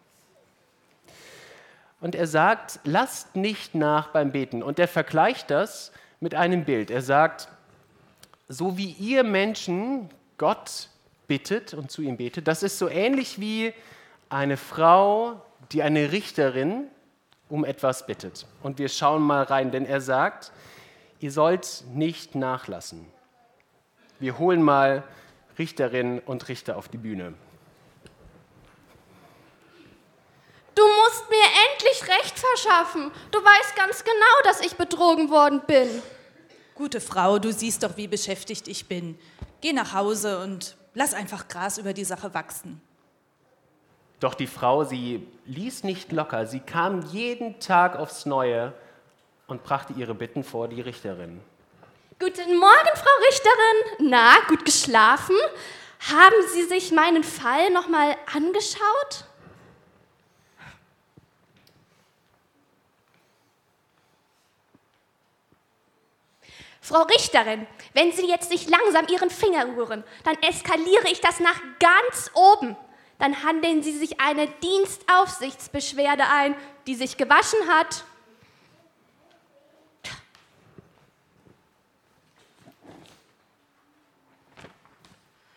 Und 2.01 2.15
er 2.15 2.27
sagt, 2.27 2.81
lasst 2.85 3.37
nicht 3.37 3.75
nach 3.75 4.09
beim 4.09 4.33
Beten. 4.33 4.63
Und 4.63 4.79
er 4.79 4.89
vergleicht 4.89 5.51
das 5.51 5.93
mit 6.21 6.35
einem 6.35 6.65
Bild. 6.65 6.91
Er 6.91 7.03
sagt, 7.03 7.49
so 8.49 8.77
wie 8.77 8.91
ihr 8.93 9.25
Menschen 9.25 10.11
Gott 10.39 10.91
bittet 11.27 11.75
und 11.75 11.91
zu 11.91 12.03
ihm 12.03 12.17
betet, 12.17 12.47
das 12.47 12.63
ist 12.63 12.79
so 12.79 12.89
ähnlich 12.89 13.41
wie 13.41 13.73
eine 14.29 14.57
Frau, 14.57 15.41
die 15.73 15.83
eine 15.83 16.13
Richterin 16.13 16.89
um 17.49 17.65
etwas 17.65 18.07
bittet. 18.07 18.47
Und 18.63 18.79
wir 18.79 18.89
schauen 18.89 19.23
mal 19.23 19.43
rein, 19.43 19.71
denn 19.71 19.87
er 19.87 20.01
sagt, 20.01 20.53
ihr 21.21 21.31
sollt 21.31 21.85
nicht 21.93 22.35
nachlassen. 22.35 23.07
Wir 24.19 24.39
holen 24.39 24.63
mal 24.63 25.03
Richterinnen 25.59 26.19
und 26.21 26.49
Richter 26.49 26.77
auf 26.77 26.89
die 26.89 26.99
Bühne. 26.99 27.35
Du 30.75 30.83
musst 30.83 31.31
mir 31.31 31.47
endlich 31.71 32.19
Recht 32.19 32.39
verschaffen. 32.57 33.11
Du 33.31 33.39
weißt 33.39 33.77
ganz 33.77 34.03
genau, 34.05 34.15
dass 34.45 34.61
ich 34.61 34.77
betrogen 34.77 35.31
worden 35.31 35.61
bin. 35.67 36.03
Gute 36.75 37.01
Frau, 37.01 37.39
du 37.39 37.53
siehst 37.53 37.83
doch, 37.83 37.97
wie 37.97 38.09
beschäftigt 38.09 38.69
ich 38.69 38.87
bin. 38.87 39.19
Geh 39.61 39.73
nach 39.73 39.93
Hause 39.95 40.43
und 40.43 40.77
lass 40.95 41.15
einfach 41.15 41.49
Gras 41.49 41.79
über 41.79 41.93
die 41.93 42.05
Sache 42.05 42.35
wachsen. 42.35 42.81
Doch 44.21 44.35
die 44.35 44.47
Frau, 44.47 44.85
sie 44.85 45.27
ließ 45.47 45.85
nicht 45.85 46.13
locker. 46.13 46.47
Sie 46.47 46.61
kam 46.61 47.03
jeden 47.07 47.61
Tag 47.61 47.97
aufs 47.97 48.27
Neue 48.27 48.73
und 49.47 49.63
brachte 49.63 49.93
ihre 49.95 50.15
Bitten 50.15 50.43
vor 50.43 50.69
die 50.69 50.81
Richterin. 50.81 51.41
Guten 52.19 52.57
Morgen, 52.57 52.95
Frau 52.95 53.27
Richterin. 53.29 54.11
Na, 54.11 54.37
gut 54.49 54.65
geschlafen? 54.65 55.37
Haben 56.11 56.49
Sie 56.53 56.63
sich 56.63 56.93
meinen 56.93 57.25
Fall 57.25 57.71
noch 57.71 57.89
mal 57.89 58.17
angeschaut? 58.35 59.25
Frau 66.87 67.03
Richterin, 67.03 67.67
wenn 67.95 68.13
Sie 68.13 68.29
jetzt 68.29 68.49
nicht 68.49 68.71
langsam 68.71 69.09
Ihren 69.09 69.29
Finger 69.29 69.67
rühren, 69.77 70.05
dann 70.23 70.41
eskaliere 70.41 71.09
ich 71.11 71.21
das 71.21 71.41
nach 71.41 71.61
ganz 71.81 72.31
oben. 72.33 72.77
Dann 73.19 73.43
handeln 73.43 73.83
Sie 73.83 73.99
sich 73.99 74.21
eine 74.21 74.47
Dienstaufsichtsbeschwerde 74.47 76.23
ein, 76.29 76.55
die 76.87 76.95
sich 76.95 77.17
gewaschen 77.17 77.59
hat. 77.67 78.05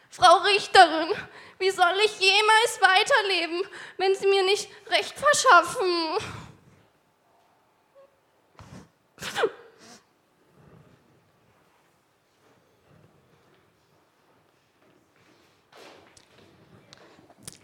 Frau 0.09 0.37
Richterin, 0.37 1.13
wie 1.59 1.69
soll 1.69 1.93
ich 2.05 2.19
jemals 2.19 2.81
weiterleben, 2.81 3.61
wenn 3.97 4.15
Sie 4.15 4.25
mir 4.25 4.41
nicht 4.41 4.67
Recht 4.87 5.13
verschaffen? 5.15 6.17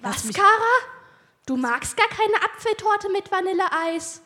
Was, 0.05 0.31
Kara? 0.33 0.47
Du 1.45 1.57
magst 1.57 1.97
gar 1.97 2.07
keine 2.07 2.35
Apfeltorte 2.43 3.09
mit 3.11 3.31
Vanilleeis. 3.31 4.21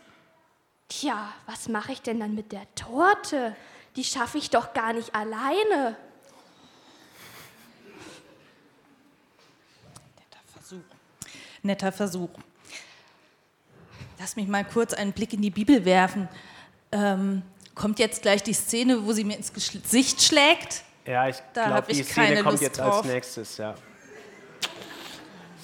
Tja, 0.90 1.34
was 1.46 1.68
mache 1.70 1.92
ich 1.94 2.02
denn 2.02 2.20
dann 2.20 2.36
mit 2.36 2.52
der 2.52 2.64
Torte? 2.76 3.56
Die 3.96 4.04
schaffe 4.04 4.38
ich 4.38 4.50
doch 4.50 4.74
gar 4.74 4.94
nicht 4.94 5.16
alleine. 5.16 5.96
Netter 10.18 10.40
Versuch. 10.54 10.84
Netter 11.64 11.92
Versuch. 11.92 12.30
Lass 14.20 14.36
mich 14.36 14.48
mal 14.48 14.66
kurz 14.66 14.94
einen 14.94 15.14
Blick 15.14 15.34
in 15.34 15.42
die 15.42 15.50
Bibel 15.52 15.86
werfen. 15.86 16.28
Ähm, 16.92 17.42
kommt 17.76 18.00
jetzt 18.00 18.22
gleich 18.22 18.44
die 18.44 18.54
Szene, 18.54 19.06
wo 19.06 19.14
sie 19.14 19.24
mir 19.24 19.38
ins 19.38 19.54
Gesicht 19.54 20.22
schlägt? 20.22 20.84
Ja, 21.06 21.30
ich 21.30 21.38
Da 21.54 21.68
glaube, 21.68 21.94
die 21.94 22.02
ich 22.02 22.08
Szene 22.12 22.28
keine 22.28 22.44
kommt 22.44 22.52
Lust 22.54 22.64
jetzt 22.64 22.80
drauf. 22.80 22.98
als 22.98 23.06
nächstes, 23.06 23.58
ja. 23.58 23.76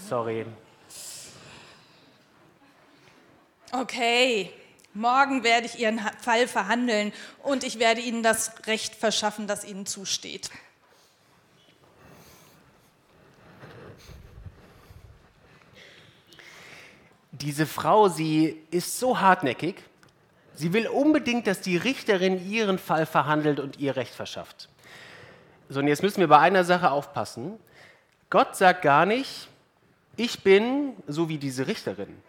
Sorry. 0.07 0.45
Okay, 3.71 4.51
morgen 4.93 5.43
werde 5.43 5.65
ich 5.65 5.79
Ihren 5.79 5.99
Fall 6.21 6.47
verhandeln 6.47 7.11
und 7.41 7.63
ich 7.63 7.79
werde 7.79 8.01
Ihnen 8.01 8.21
das 8.21 8.67
Recht 8.67 8.93
verschaffen, 8.93 9.47
das 9.47 9.65
Ihnen 9.65 9.87
zusteht. 9.87 10.51
Diese 17.31 17.65
Frau, 17.65 18.07
sie 18.07 18.61
ist 18.69 18.99
so 18.99 19.19
hartnäckig. 19.19 19.75
Sie 20.53 20.71
will 20.71 20.87
unbedingt, 20.87 21.47
dass 21.47 21.61
die 21.61 21.77
Richterin 21.77 22.49
ihren 22.49 22.77
Fall 22.77 23.05
verhandelt 23.05 23.59
und 23.59 23.79
ihr 23.79 23.95
Recht 23.95 24.13
verschafft. 24.13 24.69
So, 25.67 25.79
und 25.79 25.87
jetzt 25.87 26.03
müssen 26.03 26.21
wir 26.21 26.27
bei 26.27 26.39
einer 26.39 26.63
Sache 26.63 26.91
aufpassen. 26.91 27.59
Gott 28.29 28.55
sagt 28.55 28.83
gar 28.83 29.05
nicht, 29.05 29.49
ich 30.17 30.43
bin 30.43 30.93
so 31.07 31.29
wie 31.29 31.37
diese 31.37 31.67
Richterin. 31.67 32.21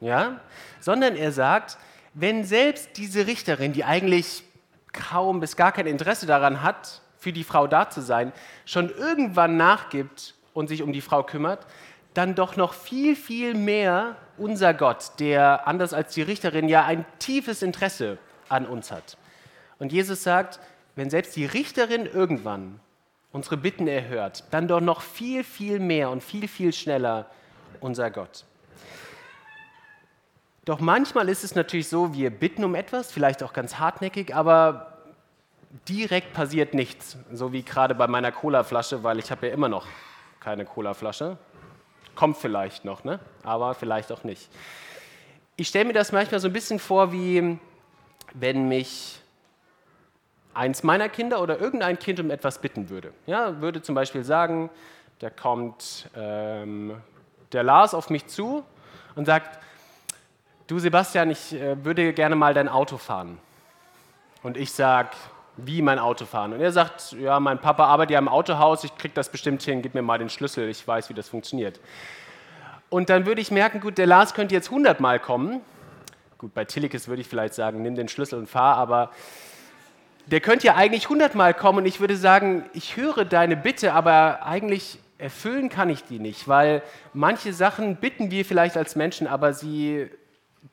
Ja? 0.00 0.40
Sondern 0.80 1.16
er 1.16 1.32
sagt, 1.32 1.78
wenn 2.14 2.44
selbst 2.44 2.96
diese 2.96 3.26
Richterin, 3.26 3.72
die 3.72 3.84
eigentlich 3.84 4.42
kaum 4.92 5.40
bis 5.40 5.56
gar 5.56 5.72
kein 5.72 5.86
Interesse 5.86 6.26
daran 6.26 6.62
hat, 6.62 7.02
für 7.18 7.32
die 7.32 7.44
Frau 7.44 7.66
da 7.66 7.90
zu 7.90 8.00
sein, 8.00 8.32
schon 8.64 8.90
irgendwann 8.90 9.56
nachgibt 9.56 10.34
und 10.54 10.68
sich 10.68 10.82
um 10.82 10.92
die 10.92 11.00
Frau 11.00 11.22
kümmert, 11.22 11.66
dann 12.14 12.34
doch 12.34 12.56
noch 12.56 12.72
viel, 12.72 13.14
viel 13.14 13.54
mehr 13.54 14.16
unser 14.38 14.72
Gott, 14.72 15.12
der 15.18 15.66
anders 15.66 15.92
als 15.92 16.14
die 16.14 16.22
Richterin 16.22 16.68
ja 16.68 16.84
ein 16.84 17.04
tiefes 17.18 17.62
Interesse 17.62 18.18
an 18.48 18.66
uns 18.66 18.90
hat. 18.90 19.18
Und 19.78 19.92
Jesus 19.92 20.22
sagt, 20.22 20.60
wenn 20.94 21.10
selbst 21.10 21.36
die 21.36 21.44
Richterin 21.44 22.06
irgendwann 22.06 22.80
unsere 23.36 23.58
Bitten 23.58 23.86
erhört, 23.86 24.44
dann 24.50 24.66
doch 24.66 24.80
noch 24.80 25.02
viel, 25.02 25.44
viel 25.44 25.78
mehr 25.78 26.08
und 26.08 26.22
viel, 26.22 26.48
viel 26.48 26.72
schneller 26.72 27.26
unser 27.80 28.10
Gott. 28.10 28.44
Doch 30.64 30.80
manchmal 30.80 31.28
ist 31.28 31.44
es 31.44 31.54
natürlich 31.54 31.88
so, 31.88 32.14
wir 32.14 32.30
bitten 32.30 32.64
um 32.64 32.74
etwas, 32.74 33.12
vielleicht 33.12 33.42
auch 33.42 33.52
ganz 33.52 33.78
hartnäckig, 33.78 34.34
aber 34.34 34.98
direkt 35.86 36.32
passiert 36.32 36.72
nichts. 36.72 37.18
So 37.30 37.52
wie 37.52 37.62
gerade 37.62 37.94
bei 37.94 38.08
meiner 38.08 38.32
Colaflasche, 38.32 39.04
weil 39.04 39.18
ich 39.18 39.30
habe 39.30 39.48
ja 39.48 39.52
immer 39.52 39.68
noch 39.68 39.86
keine 40.40 40.64
Colaflasche. 40.64 41.36
Kommt 42.14 42.38
vielleicht 42.38 42.86
noch, 42.86 43.04
ne? 43.04 43.20
aber 43.42 43.74
vielleicht 43.74 44.10
auch 44.12 44.24
nicht. 44.24 44.48
Ich 45.56 45.68
stelle 45.68 45.84
mir 45.84 45.92
das 45.92 46.10
manchmal 46.10 46.40
so 46.40 46.48
ein 46.48 46.54
bisschen 46.54 46.78
vor, 46.78 47.12
wie 47.12 47.58
wenn 48.32 48.66
mich 48.66 49.20
eins 50.56 50.82
meiner 50.82 51.08
Kinder 51.08 51.40
oder 51.40 51.60
irgendein 51.60 51.98
Kind 51.98 52.20
um 52.20 52.30
etwas 52.30 52.58
bitten 52.58 52.88
würde. 52.88 53.12
Ja, 53.26 53.60
würde 53.60 53.82
zum 53.82 53.94
Beispiel 53.94 54.24
sagen, 54.24 54.70
da 55.18 55.30
kommt 55.30 56.10
ähm, 56.16 56.96
der 57.52 57.62
Lars 57.62 57.94
auf 57.94 58.10
mich 58.10 58.26
zu 58.26 58.64
und 59.14 59.26
sagt, 59.26 59.58
du 60.66 60.78
Sebastian, 60.78 61.30
ich 61.30 61.54
äh, 61.54 61.84
würde 61.84 62.12
gerne 62.12 62.36
mal 62.36 62.54
dein 62.54 62.68
Auto 62.68 62.98
fahren. 62.98 63.38
Und 64.42 64.56
ich 64.56 64.72
sage, 64.72 65.10
wie 65.56 65.80
mein 65.82 65.98
Auto 65.98 66.26
fahren? 66.26 66.52
Und 66.52 66.60
er 66.60 66.72
sagt, 66.72 67.12
ja, 67.12 67.40
mein 67.40 67.58
Papa 67.58 67.86
arbeitet 67.86 68.12
ja 68.12 68.18
im 68.18 68.28
Autohaus, 68.28 68.84
ich 68.84 68.96
kriege 68.96 69.14
das 69.14 69.30
bestimmt 69.30 69.62
hin, 69.62 69.82
gib 69.82 69.94
mir 69.94 70.02
mal 70.02 70.18
den 70.18 70.28
Schlüssel, 70.28 70.68
ich 70.68 70.86
weiß, 70.86 71.08
wie 71.08 71.14
das 71.14 71.28
funktioniert. 71.28 71.80
Und 72.88 73.10
dann 73.10 73.26
würde 73.26 73.40
ich 73.40 73.50
merken, 73.50 73.80
gut, 73.80 73.98
der 73.98 74.06
Lars 74.06 74.34
könnte 74.34 74.54
jetzt 74.54 74.68
100 74.68 75.00
Mal 75.00 75.18
kommen. 75.18 75.60
Gut, 76.38 76.52
bei 76.52 76.64
Tillikes 76.64 77.08
würde 77.08 77.22
ich 77.22 77.28
vielleicht 77.28 77.54
sagen, 77.54 77.82
nimm 77.82 77.94
den 77.94 78.08
Schlüssel 78.08 78.38
und 78.38 78.48
fahr, 78.48 78.76
aber 78.76 79.10
der 80.26 80.40
könnte 80.40 80.66
ja 80.66 80.74
eigentlich 80.74 81.04
100 81.04 81.34
Mal 81.34 81.54
kommen 81.54 81.78
und 81.78 81.86
ich 81.86 82.00
würde 82.00 82.16
sagen, 82.16 82.64
ich 82.72 82.96
höre 82.96 83.24
deine 83.24 83.56
Bitte, 83.56 83.92
aber 83.92 84.44
eigentlich 84.44 84.98
erfüllen 85.18 85.68
kann 85.68 85.88
ich 85.88 86.04
die 86.04 86.18
nicht, 86.18 86.48
weil 86.48 86.82
manche 87.14 87.52
Sachen 87.52 87.96
bitten 87.96 88.30
wir 88.30 88.44
vielleicht 88.44 88.76
als 88.76 88.96
Menschen, 88.96 89.26
aber 89.26 89.54
sie 89.54 90.10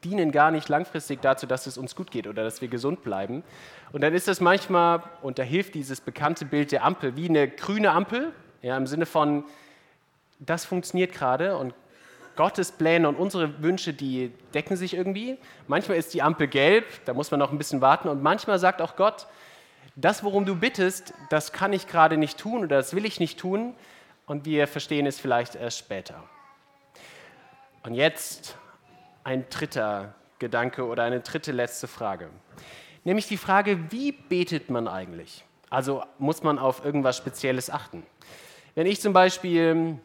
dienen 0.03 0.31
gar 0.31 0.51
nicht 0.51 0.69
langfristig 0.69 1.21
dazu, 1.21 1.45
dass 1.45 1.67
es 1.67 1.77
uns 1.77 1.95
gut 1.95 2.11
geht 2.11 2.27
oder 2.27 2.43
dass 2.43 2.61
wir 2.61 2.67
gesund 2.67 3.03
bleiben. 3.03 3.43
Und 3.91 4.01
dann 4.01 4.13
ist 4.13 4.27
das 4.27 4.41
manchmal, 4.41 5.03
und 5.21 5.39
da 5.39 5.43
hilft 5.43 5.75
dieses 5.75 6.01
bekannte 6.01 6.45
Bild 6.45 6.71
der 6.71 6.83
Ampel, 6.83 7.15
wie 7.15 7.29
eine 7.29 7.47
grüne 7.47 7.91
Ampel, 7.91 8.33
ja, 8.61 8.75
im 8.75 8.87
Sinne 8.87 9.05
von, 9.05 9.45
das 10.39 10.65
funktioniert 10.65 11.13
gerade 11.13 11.57
und 11.57 11.73
Gottes 12.35 12.71
Pläne 12.71 13.07
und 13.07 13.15
unsere 13.15 13.61
Wünsche, 13.61 13.93
die 13.93 14.31
decken 14.53 14.75
sich 14.75 14.93
irgendwie. 14.93 15.37
Manchmal 15.67 15.97
ist 15.97 16.13
die 16.13 16.21
Ampel 16.21 16.47
gelb, 16.47 16.85
da 17.05 17.13
muss 17.13 17.31
man 17.31 17.39
noch 17.39 17.51
ein 17.51 17.57
bisschen 17.57 17.81
warten. 17.81 18.07
Und 18.07 18.23
manchmal 18.23 18.59
sagt 18.59 18.81
auch 18.81 18.95
Gott, 18.95 19.27
das, 19.95 20.23
worum 20.23 20.45
du 20.45 20.55
bittest, 20.55 21.13
das 21.29 21.51
kann 21.51 21.73
ich 21.73 21.87
gerade 21.87 22.17
nicht 22.17 22.39
tun 22.39 22.63
oder 22.63 22.77
das 22.77 22.95
will 22.95 23.05
ich 23.05 23.19
nicht 23.19 23.39
tun. 23.39 23.75
Und 24.25 24.45
wir 24.45 24.67
verstehen 24.67 25.05
es 25.05 25.19
vielleicht 25.19 25.55
erst 25.55 25.79
später. 25.79 26.23
Und 27.83 27.93
jetzt 27.93 28.57
ein 29.23 29.45
dritter 29.49 30.15
Gedanke 30.39 30.85
oder 30.85 31.03
eine 31.03 31.19
dritte 31.19 31.51
letzte 31.51 31.87
Frage. 31.87 32.29
Nämlich 33.03 33.27
die 33.27 33.37
Frage, 33.37 33.91
wie 33.91 34.11
betet 34.11 34.69
man 34.69 34.87
eigentlich? 34.87 35.43
Also 35.69 36.03
muss 36.19 36.43
man 36.43 36.59
auf 36.59 36.85
irgendwas 36.85 37.17
Spezielles 37.17 37.69
achten? 37.69 38.05
Wenn 38.75 38.87
ich 38.87 39.01
zum 39.01 39.13
Beispiel 39.13 39.99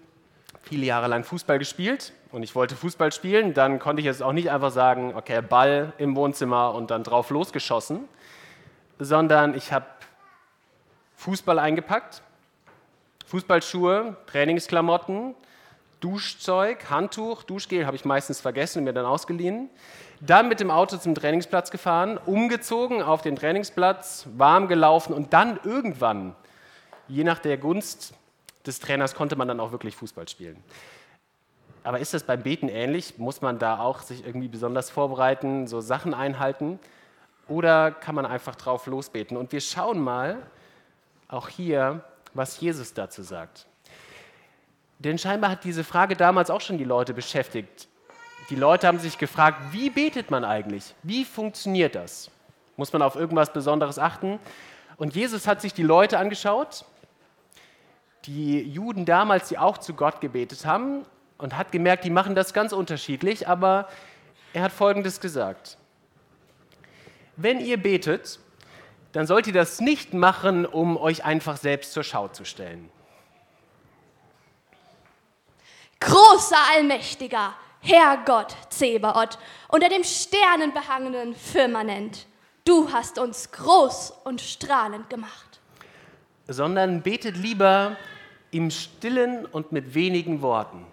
viele 0.68 0.84
Jahre 0.84 1.08
lang 1.08 1.24
Fußball 1.24 1.58
gespielt 1.58 2.12
und 2.30 2.42
ich 2.42 2.54
wollte 2.54 2.76
Fußball 2.76 3.10
spielen, 3.10 3.54
dann 3.54 3.78
konnte 3.78 4.00
ich 4.00 4.06
jetzt 4.06 4.22
auch 4.22 4.32
nicht 4.32 4.50
einfach 4.50 4.70
sagen, 4.70 5.14
okay, 5.16 5.40
Ball 5.40 5.94
im 5.96 6.14
Wohnzimmer 6.14 6.74
und 6.74 6.90
dann 6.90 7.04
drauf 7.04 7.30
losgeschossen, 7.30 8.04
sondern 8.98 9.54
ich 9.54 9.72
habe 9.72 9.86
Fußball 11.16 11.58
eingepackt, 11.58 12.22
Fußballschuhe, 13.26 14.16
Trainingsklamotten, 14.26 15.34
Duschzeug, 16.00 16.90
Handtuch, 16.90 17.42
Duschgel 17.44 17.86
habe 17.86 17.96
ich 17.96 18.04
meistens 18.04 18.40
vergessen 18.40 18.80
und 18.80 18.84
mir 18.84 18.92
dann 18.92 19.06
ausgeliehen. 19.06 19.70
Dann 20.20 20.48
mit 20.48 20.60
dem 20.60 20.70
Auto 20.70 20.96
zum 20.98 21.14
Trainingsplatz 21.14 21.70
gefahren, 21.70 22.18
umgezogen 22.18 23.02
auf 23.02 23.22
den 23.22 23.36
Trainingsplatz, 23.36 24.26
warm 24.36 24.68
gelaufen 24.68 25.14
und 25.14 25.32
dann 25.32 25.58
irgendwann, 25.64 26.36
je 27.08 27.24
nach 27.24 27.38
der 27.38 27.56
Gunst 27.56 28.14
des 28.68 28.78
Trainers, 28.80 29.14
konnte 29.14 29.36
man 29.36 29.48
dann 29.48 29.58
auch 29.60 29.72
wirklich 29.72 29.96
Fußball 29.96 30.28
spielen. 30.28 30.62
Aber 31.82 31.98
ist 32.00 32.14
das 32.14 32.22
beim 32.22 32.42
Beten 32.42 32.68
ähnlich? 32.68 33.18
Muss 33.18 33.40
man 33.40 33.58
da 33.58 33.78
auch 33.78 34.02
sich 34.02 34.24
irgendwie 34.24 34.48
besonders 34.48 34.90
vorbereiten, 34.90 35.66
so 35.66 35.80
Sachen 35.80 36.14
einhalten? 36.14 36.78
Oder 37.48 37.90
kann 37.90 38.14
man 38.14 38.26
einfach 38.26 38.54
drauf 38.54 38.86
losbeten? 38.86 39.36
Und 39.36 39.52
wir 39.52 39.60
schauen 39.60 39.98
mal 39.98 40.36
auch 41.28 41.48
hier, 41.48 42.04
was 42.34 42.60
Jesus 42.60 42.92
dazu 42.92 43.22
sagt. 43.22 43.66
Denn 44.98 45.18
scheinbar 45.18 45.50
hat 45.52 45.64
diese 45.64 45.84
Frage 45.84 46.16
damals 46.16 46.50
auch 46.50 46.60
schon 46.60 46.76
die 46.76 46.84
Leute 46.84 47.14
beschäftigt. 47.14 47.88
Die 48.50 48.56
Leute 48.56 48.86
haben 48.86 48.98
sich 48.98 49.16
gefragt, 49.16 49.58
wie 49.72 49.90
betet 49.90 50.30
man 50.30 50.44
eigentlich? 50.44 50.94
Wie 51.02 51.24
funktioniert 51.24 51.94
das? 51.94 52.30
Muss 52.76 52.92
man 52.92 53.02
auf 53.02 53.14
irgendwas 53.14 53.52
Besonderes 53.52 53.98
achten? 53.98 54.38
Und 54.96 55.14
Jesus 55.14 55.46
hat 55.46 55.60
sich 55.60 55.72
die 55.72 55.82
Leute 55.82 56.18
angeschaut, 56.18 56.84
die 58.24 58.60
Juden 58.62 59.04
damals, 59.04 59.48
die 59.48 59.58
auch 59.58 59.78
zu 59.78 59.94
Gott 59.94 60.20
gebetet 60.20 60.66
haben, 60.66 61.04
und 61.38 61.56
hat 61.56 61.72
gemerkt, 61.72 62.04
die 62.04 62.10
machen 62.10 62.34
das 62.34 62.52
ganz 62.52 62.72
unterschiedlich, 62.72 63.48
aber 63.48 63.88
er 64.52 64.62
hat 64.62 64.72
Folgendes 64.72 65.20
gesagt. 65.20 65.78
Wenn 67.36 67.60
ihr 67.60 67.80
betet, 67.80 68.40
dann 69.12 69.26
sollt 69.26 69.46
ihr 69.46 69.52
das 69.52 69.80
nicht 69.80 70.12
machen, 70.12 70.66
um 70.66 70.96
euch 70.96 71.24
einfach 71.24 71.56
selbst 71.56 71.92
zur 71.92 72.02
Schau 72.02 72.28
zu 72.28 72.44
stellen. 72.44 72.90
Großer 76.00 76.58
Allmächtiger, 76.74 77.54
Herr 77.80 78.18
Gott, 78.24 78.56
Zebaoth, 78.70 79.38
unter 79.68 79.88
dem 79.88 80.04
sternenbehangenen 80.04 81.34
Firmament, 81.34 82.26
du 82.64 82.92
hast 82.92 83.18
uns 83.18 83.50
groß 83.52 84.12
und 84.24 84.40
strahlend 84.40 85.08
gemacht. 85.08 85.47
Sondern 86.48 87.02
betet 87.02 87.36
lieber 87.36 87.96
im 88.50 88.70
stillen 88.70 89.46
und 89.46 89.70
mit 89.70 89.94
wenigen 89.94 90.42
Worten. 90.42 90.86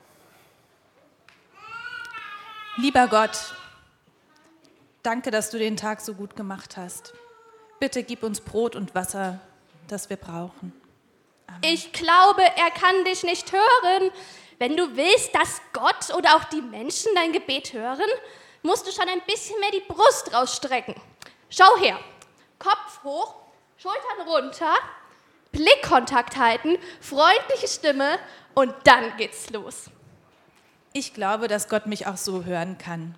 Lieber 2.77 3.07
Gott, 3.07 3.55
danke, 5.01 5.31
dass 5.31 5.49
du 5.49 5.57
den 5.57 5.77
Tag 5.77 6.01
so 6.01 6.13
gut 6.13 6.35
gemacht 6.35 6.75
hast. 6.75 7.13
Bitte 7.79 8.03
gib 8.03 8.23
uns 8.23 8.41
Brot 8.41 8.75
und 8.75 8.93
Wasser, 8.95 9.39
das 9.87 10.09
wir 10.09 10.17
brauchen. 10.17 10.73
Amen. 11.47 11.61
Ich 11.61 11.93
glaube, 11.93 12.41
er 12.41 12.71
kann 12.71 13.05
dich 13.05 13.23
nicht 13.23 13.51
hören. 13.51 14.11
Wenn 14.59 14.75
du 14.75 14.95
willst, 14.95 15.33
dass 15.33 15.61
Gott 15.71 16.13
oder 16.17 16.35
auch 16.35 16.43
die 16.45 16.61
Menschen 16.61 17.11
dein 17.15 17.31
Gebet 17.31 17.73
hören, 17.73 18.09
musst 18.61 18.87
du 18.87 18.91
schon 18.91 19.07
ein 19.07 19.21
bisschen 19.27 19.59
mehr 19.59 19.71
die 19.71 19.83
Brust 19.87 20.33
rausstrecken. 20.33 20.95
Schau 21.49 21.77
her. 21.77 21.99
Kopf 22.59 23.03
hoch, 23.03 23.35
Schultern 23.77 24.27
runter, 24.27 24.73
Blickkontakt 25.55 26.35
halten, 26.35 26.77
freundliche 26.99 27.67
Stimme 27.67 28.19
und 28.55 28.73
dann 28.83 29.15
geht's 29.17 29.49
los. 29.51 29.85
Ich 30.91 31.13
glaube, 31.13 31.47
dass 31.47 31.69
Gott 31.69 31.87
mich 31.87 32.07
auch 32.07 32.17
so 32.17 32.43
hören 32.43 32.77
kann. 32.77 33.15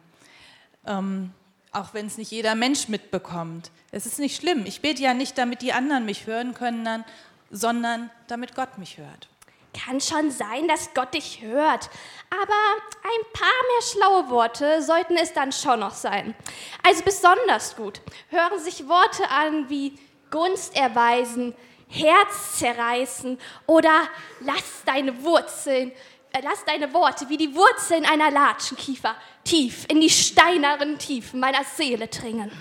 Ähm, 0.85 1.33
auch 1.71 1.93
wenn 1.93 2.05
es 2.07 2.17
nicht 2.17 2.31
jeder 2.31 2.55
Mensch 2.55 2.87
mitbekommt. 2.87 3.71
Es 3.91 4.05
ist 4.05 4.19
nicht 4.19 4.39
schlimm. 4.39 4.65
Ich 4.65 4.81
bete 4.81 5.01
ja 5.01 5.13
nicht, 5.13 5.37
damit 5.37 5.61
die 5.61 5.73
anderen 5.73 6.05
mich 6.05 6.27
hören 6.27 6.53
können, 6.53 7.03
sondern 7.49 8.09
damit 8.27 8.55
Gott 8.55 8.77
mich 8.77 8.97
hört. 8.97 9.29
Kann 9.73 9.99
schon 9.99 10.31
sein, 10.31 10.67
dass 10.67 10.93
Gott 10.93 11.13
dich 11.13 11.41
hört, 11.41 11.89
aber 12.29 12.59
ein 13.03 13.33
paar 13.33 13.47
mehr 13.47 13.81
schlaue 13.91 14.29
Worte 14.29 14.81
sollten 14.81 15.17
es 15.17 15.33
dann 15.33 15.51
schon 15.51 15.79
noch 15.79 15.93
sein. 15.93 16.35
Also 16.83 17.03
besonders 17.03 17.75
gut 17.75 18.01
hören 18.29 18.59
sich 18.59 18.87
Worte 18.87 19.29
an 19.29 19.69
wie 19.69 19.99
Gunst 20.31 20.75
erweisen, 20.75 21.53
Herz 21.89 22.59
zerreißen 22.59 23.39
oder 23.65 24.07
lass 24.41 24.83
deine 24.85 25.23
Wurzeln, 25.23 25.91
äh, 26.33 26.41
lass 26.43 26.65
deine 26.65 26.93
Worte 26.93 27.29
wie 27.29 27.37
die 27.37 27.55
Wurzeln 27.55 28.05
einer 28.05 28.29
Latschenkiefer 28.29 29.15
tief 29.43 29.85
in 29.87 30.01
die 30.01 30.09
steineren 30.09 30.97
Tiefen 30.97 31.39
meiner 31.39 31.63
Seele 31.63 32.07
dringen. 32.07 32.51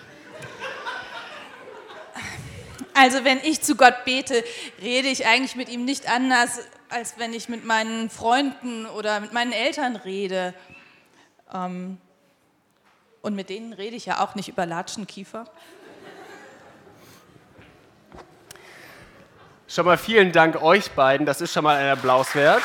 Also 2.94 3.24
wenn 3.24 3.38
ich 3.42 3.60
zu 3.60 3.76
Gott 3.76 4.06
bete, 4.06 4.42
rede 4.80 5.08
ich 5.08 5.26
eigentlich 5.26 5.54
mit 5.54 5.68
ihm 5.68 5.84
nicht 5.84 6.08
anders, 6.08 6.60
als 6.88 7.18
wenn 7.18 7.34
ich 7.34 7.50
mit 7.50 7.62
meinen 7.64 8.08
Freunden 8.08 8.86
oder 8.86 9.20
mit 9.20 9.34
meinen 9.34 9.52
Eltern 9.52 9.96
rede. 9.96 10.54
Ähm, 11.52 11.98
und 13.20 13.34
mit 13.34 13.50
denen 13.50 13.72
rede 13.72 13.96
ich 13.96 14.06
ja 14.06 14.24
auch 14.24 14.34
nicht 14.34 14.48
über 14.48 14.64
Latschenkiefer. 14.64 15.50
Schon 19.68 19.84
mal 19.84 19.98
vielen 19.98 20.30
Dank 20.30 20.62
euch 20.62 20.92
beiden, 20.92 21.26
das 21.26 21.40
ist 21.40 21.52
schon 21.52 21.64
mal 21.64 21.76
ein 21.76 21.90
Applaus 21.90 22.36
wert. 22.36 22.62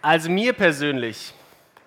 Also 0.00 0.30
mir 0.30 0.54
persönlich 0.54 1.34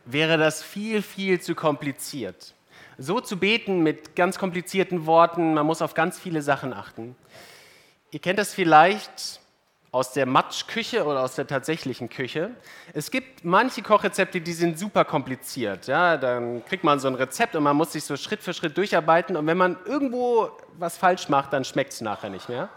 wäre 0.05 0.37
das 0.37 0.61
viel, 0.61 1.01
viel 1.01 1.41
zu 1.41 1.55
kompliziert. 1.55 2.53
So 2.99 3.19
zu 3.19 3.37
beten 3.37 3.81
mit 3.81 4.15
ganz 4.15 4.37
komplizierten 4.37 5.07
Worten, 5.07 5.55
man 5.55 5.65
muss 5.65 5.81
auf 5.81 5.95
ganz 5.95 6.19
viele 6.19 6.43
Sachen 6.43 6.71
achten. 6.73 7.15
Ihr 8.11 8.19
kennt 8.19 8.37
das 8.37 8.53
vielleicht 8.53 9.39
aus 9.91 10.13
der 10.13 10.25
Matschküche 10.25 11.03
oder 11.03 11.21
aus 11.21 11.35
der 11.35 11.47
tatsächlichen 11.47 12.09
Küche. 12.09 12.51
Es 12.93 13.09
gibt 13.09 13.43
manche 13.43 13.81
Kochrezepte, 13.81 14.39
die 14.39 14.53
sind 14.53 14.77
super 14.77 15.03
kompliziert. 15.03 15.87
Ja? 15.87 16.17
Dann 16.17 16.63
kriegt 16.65 16.83
man 16.83 16.99
so 16.99 17.07
ein 17.07 17.15
Rezept 17.15 17.55
und 17.55 17.63
man 17.63 17.75
muss 17.75 17.93
sich 17.93 18.03
so 18.03 18.15
Schritt 18.15 18.41
für 18.41 18.53
Schritt 18.53 18.77
durcharbeiten. 18.77 19.35
Und 19.35 19.47
wenn 19.47 19.57
man 19.57 19.77
irgendwo 19.85 20.51
was 20.77 20.97
falsch 20.97 21.27
macht, 21.29 21.53
dann 21.53 21.65
schmeckt 21.65 21.93
es 21.93 22.01
nachher 22.01 22.29
nicht 22.29 22.49
mehr. 22.49 22.69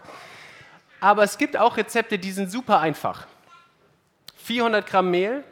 Aber 0.99 1.23
es 1.23 1.37
gibt 1.37 1.57
auch 1.57 1.77
Rezepte, 1.77 2.17
die 2.17 2.31
sind 2.31 2.49
super 2.49 2.79
einfach. 2.79 3.27
400 4.37 4.85
Gramm 4.85 5.11
Mehl, 5.11 5.43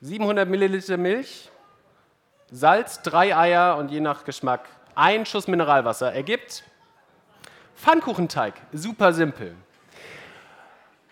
700 0.00 0.48
Milliliter 0.48 0.96
Milch, 0.96 1.50
Salz, 2.50 3.02
drei 3.02 3.36
Eier 3.36 3.76
und 3.76 3.90
je 3.90 4.00
nach 4.00 4.24
Geschmack 4.24 4.68
ein 4.94 5.26
Schuss 5.26 5.48
Mineralwasser 5.48 6.12
ergibt 6.12 6.64
Pfannkuchenteig. 7.76 8.54
Super 8.72 9.12
simpel. 9.12 9.54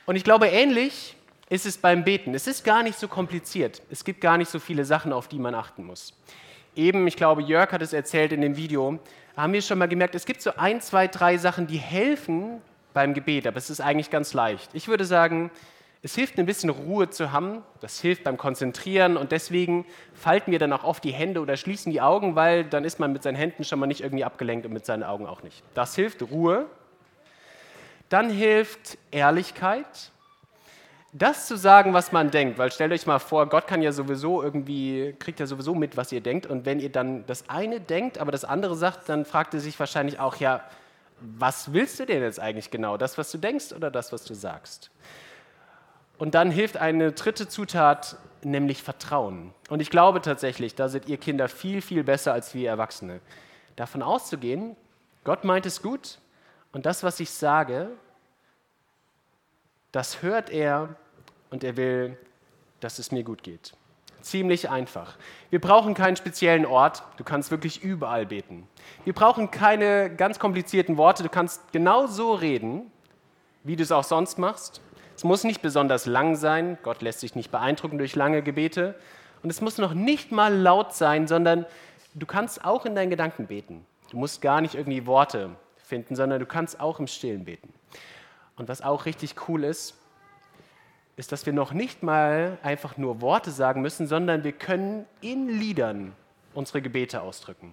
Und 0.07 0.17
ich 0.17 0.25
glaube, 0.25 0.49
ähnlich 0.49 1.17
ist 1.49 1.67
es 1.67 1.79
beim 1.79 2.05
Beten. 2.05 2.35
Es 2.35 2.47
ist 2.47 2.65
gar 2.65 2.83
nicht 2.83 2.99
so 2.99 3.09
kompliziert. 3.09 3.83
Es 3.91 4.05
gibt 4.05 4.21
gar 4.21 4.39
nicht 4.39 4.51
so 4.51 4.59
viele 4.59 4.85
Sachen, 4.85 5.13
auf 5.13 5.29
die 5.29 5.39
man 5.39 5.55
achten 5.55 5.85
muss. 5.85 6.15
Eben, 6.77 7.07
ich 7.07 7.17
glaube, 7.17 7.43
Jörg 7.43 7.71
hat 7.73 7.83
es 7.83 7.93
erzählt 7.93 8.33
in 8.33 8.41
dem 8.41 8.57
Video, 8.57 8.99
haben 9.37 9.53
wir 9.53 9.63
schon 9.63 9.79
mal 9.79 9.89
gemerkt, 9.89 10.15
es 10.15 10.27
gibt 10.27 10.43
so 10.43 10.57
ein, 10.57 10.81
zwei, 10.81 11.07
drei 11.07 11.37
Sachen, 11.39 11.67
die 11.67 11.79
helfen 11.79 12.61
beim 12.93 13.15
Gebet, 13.15 13.47
aber 13.47 13.57
es 13.57 13.71
ist 13.71 13.81
eigentlich 13.81 14.11
ganz 14.11 14.33
leicht. 14.33 14.71
Ich 14.73 14.89
würde 14.89 15.05
sagen, 15.05 15.51
es 16.03 16.15
hilft 16.15 16.39
ein 16.39 16.47
bisschen 16.47 16.71
Ruhe 16.71 17.09
zu 17.11 17.33
haben, 17.33 17.63
das 17.81 18.01
hilft 18.01 18.25
beim 18.25 18.37
Konzentrieren 18.37 19.17
und 19.17 19.33
deswegen 19.33 19.87
falten 20.13 20.53
wir 20.53 20.59
dann 20.59 20.73
auch 20.73 20.85
oft 20.85 21.03
die 21.03 21.13
Hände 21.13 21.41
oder 21.41 21.57
schließen 21.57 21.91
die 21.93 22.01
Augen, 22.01 22.35
weil 22.35 22.65
dann 22.65 22.85
ist 22.85 23.01
man 23.01 23.13
mit 23.13 23.23
seinen 23.23 23.37
Händen 23.37 23.65
schon 23.65 23.79
mal 23.79 23.87
nicht 23.87 24.03
irgendwie 24.03 24.25
abgelenkt 24.25 24.67
und 24.67 24.73
mit 24.73 24.85
seinen 24.85 25.03
Augen 25.03 25.27
auch 25.27 25.43
nicht. 25.43 25.63
Das 25.75 25.95
hilft 25.95 26.23
Ruhe. 26.23 26.67
Dann 28.15 28.31
hilft 28.31 28.97
Ehrlichkeit. 29.11 30.13
Das 31.13 31.49
zu 31.49 31.57
sagen, 31.57 31.95
was 31.95 32.13
man 32.13 32.31
denkt, 32.31 32.59
weil 32.59 32.71
stellt 32.71 32.93
euch 32.93 33.09
mal 33.09 33.19
vor, 33.19 33.49
Gott 33.49 33.67
kann 33.67 33.83
ja 33.83 33.91
sowieso 33.91 34.41
irgendwie, 34.41 35.17
kriegt 35.19 35.41
ja 35.41 35.47
sowieso 35.47 35.75
mit, 35.75 35.97
was 35.97 36.13
ihr 36.13 36.21
denkt. 36.21 36.47
Und 36.47 36.65
wenn 36.65 36.79
ihr 36.79 36.93
dann 36.93 37.27
das 37.27 37.49
eine 37.51 37.81
denkt, 37.81 38.19
aber 38.19 38.31
das 38.31 38.45
andere 38.45 38.77
sagt, 38.77 39.09
dann 39.09 39.25
fragt 39.25 39.53
er 39.55 39.59
sich 39.59 39.81
wahrscheinlich 39.81 40.21
auch, 40.21 40.37
ja, 40.37 40.63
was 41.19 41.73
willst 41.73 41.99
du 41.99 42.07
denn 42.07 42.23
jetzt 42.23 42.39
eigentlich 42.39 42.71
genau? 42.71 42.97
Das, 42.97 43.19
was 43.19 43.33
du 43.33 43.39
denkst 43.39 43.73
oder 43.73 43.91
das, 43.91 44.13
was 44.13 44.25
du 44.25 44.35
sagst? 44.35 44.93
Und 46.17 46.37
dann 46.37 46.53
hilft 46.53 46.77
eine 46.77 47.11
dritte 47.11 47.49
Zutat, 47.49 48.17
nämlich 48.45 48.81
Vertrauen. 48.81 49.53
Und 49.71 49.83
ich 49.83 49.91
glaube 49.91 50.21
tatsächlich, 50.21 50.77
da 50.77 50.89
seid 50.89 51.09
ihr 51.09 51.17
Kinder 51.17 51.49
viel, 51.49 51.83
viel 51.83 52.05
besser 52.05 52.33
als 52.33 52.55
wir 52.55 52.71
Erwachsene. 52.71 53.19
Davon 53.75 54.05
auszugehen, 54.05 54.77
Gott 55.25 55.43
meint 55.43 55.67
es 55.67 55.83
gut 55.83 56.21
und 56.75 56.87
das, 56.87 57.05
was 57.05 57.21
ich 57.21 57.31
sage, 57.31 57.89
das 59.95 60.23
hört 60.23 60.51
er 60.51 60.97
und 61.51 61.63
er 61.63 61.77
will, 61.77 62.19
dass 62.81 62.99
es 62.99 63.13
mir 63.13 63.23
gut 63.23 63.45
geht. 63.45 63.75
Ziemlich 64.23 64.69
einfach. 64.69 65.17
Wir 65.51 65.61
brauchen 65.61 65.95
keinen 65.95 66.17
speziellen 66.17 66.67
Ort. 66.67 67.05
Du 67.17 67.23
kannst 67.23 67.53
wirklich 67.53 67.85
überall 67.85 68.27
beten. 68.27 68.67
Wir 69.05 69.13
brauchen 69.13 69.53
keine 69.53 70.11
ganz 70.11 70.41
komplizierten 70.41 70.97
Worte. 70.97 71.23
Du 71.23 71.29
kannst 71.29 71.71
genau 71.71 72.09
so 72.09 72.35
reden, 72.35 72.91
wie 73.63 73.77
du 73.77 73.85
es 73.85 73.93
auch 73.93 74.03
sonst 74.03 74.37
machst. 74.37 74.81
Es 75.15 75.23
muss 75.23 75.45
nicht 75.45 75.63
besonders 75.63 76.07
lang 76.07 76.35
sein. 76.35 76.77
Gott 76.83 77.01
lässt 77.01 77.21
sich 77.21 77.37
nicht 77.37 77.53
beeindrucken 77.53 77.99
durch 77.99 78.17
lange 78.17 78.43
Gebete. 78.43 78.97
Und 79.45 79.51
es 79.51 79.61
muss 79.61 79.79
noch 79.79 79.95
nicht 79.95 80.33
mal 80.33 80.53
laut 80.53 80.93
sein, 80.93 81.29
sondern 81.29 81.67
du 82.15 82.27
kannst 82.27 82.65
auch 82.65 82.85
in 82.85 82.97
deinen 82.97 83.11
Gedanken 83.11 83.47
beten. 83.47 83.87
Du 84.11 84.17
musst 84.17 84.43
gar 84.43 84.61
nicht 84.61 84.75
irgendwie 84.75 85.07
Worte 85.07 85.51
finden, 85.77 86.17
sondern 86.17 86.41
du 86.41 86.47
kannst 86.47 86.81
auch 86.81 86.99
im 86.99 87.07
Stillen 87.07 87.45
beten. 87.45 87.73
Und 88.57 88.69
was 88.69 88.83
auch 88.83 89.07
richtig 89.07 89.49
cool 89.49 89.65
ist, 89.65 89.95
ist, 91.17 91.33
dass 91.33 91.47
wir 91.47 91.53
noch 91.53 91.73
nicht 91.73 92.03
mal 92.03 92.59
einfach 92.63 92.97
nur 92.97 93.21
Worte 93.21 93.51
sagen 93.51 93.83
müssen, 93.83 94.07
sondern 94.07 94.45
wir 94.45 94.53
können 94.53 95.07
in 95.21 95.49
Liedern 95.49 96.13
unsere 96.55 96.83
Gebete 96.83 97.23
ausdrücken. 97.23 97.73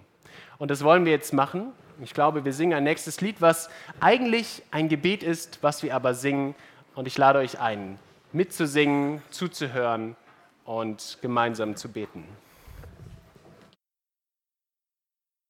Und 0.58 0.70
das 0.70 0.84
wollen 0.84 1.04
wir 1.04 1.12
jetzt 1.12 1.32
machen. 1.32 1.72
Ich 2.02 2.14
glaube, 2.14 2.44
wir 2.44 2.52
singen 2.52 2.74
ein 2.74 2.84
nächstes 2.84 3.20
Lied, 3.20 3.40
was 3.40 3.68
eigentlich 4.00 4.62
ein 4.70 4.88
Gebet 4.88 5.22
ist, 5.22 5.62
was 5.62 5.82
wir 5.82 5.94
aber 5.94 6.14
singen. 6.14 6.54
Und 6.94 7.06
ich 7.06 7.18
lade 7.18 7.38
euch 7.38 7.60
ein, 7.60 7.98
mitzusingen, 8.32 9.22
zuzuhören 9.30 10.16
und 10.64 11.18
gemeinsam 11.20 11.76
zu 11.76 11.88
beten. 11.88 12.24